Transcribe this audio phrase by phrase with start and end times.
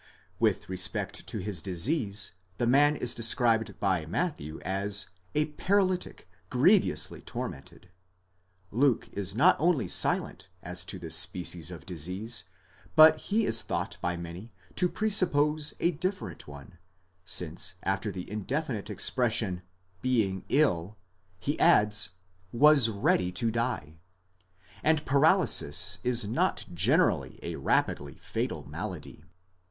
[0.39, 5.53] With respect to his disease, the man is described by Matthew as παραλυτικὸς δεινῶς βασανιζόμενος
[5.53, 7.89] ὦ para lytic grievously tormented;
[8.71, 12.45] Luke is not only silent as to this species of disease,
[12.95, 16.79] but he is thought by many to presuppose a different one,
[17.23, 19.61] since after the indefinite expression κακῶς ἔχων,
[20.01, 20.97] being ill,
[21.37, 22.09] he adds,
[22.51, 23.99] ἤμελλε τελευτᾶν, was ready to die,
[24.83, 29.23] and paralysis is not generally a rapidly fatal malady.